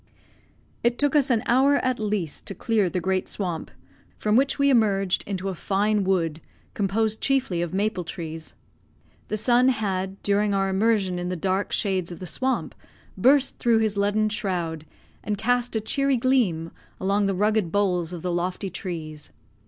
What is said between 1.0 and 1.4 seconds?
us